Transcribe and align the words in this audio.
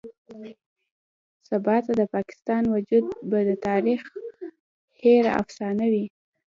سباته 1.47 1.91
د 1.99 2.01
پاکستان 2.15 2.63
وجود 2.75 3.05
به 3.29 3.39
د 3.49 3.51
تاريخ 3.67 4.01
هېره 5.01 5.31
افسانه 5.41 5.85
وي. 5.93 6.05